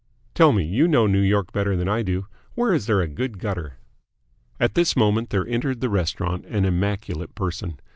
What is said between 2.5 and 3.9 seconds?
where is there a good gutter?"